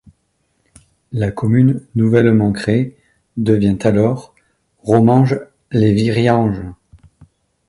La 1.11 1.29
commune 1.31 1.83
nouvellement 1.93 2.51
créée 2.51 2.97
devient 3.37 3.77
alors 3.83 4.33
Romange-lès-Vriange. 4.81 6.63